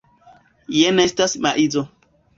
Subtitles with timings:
[0.77, 1.89] Jen estas maizo.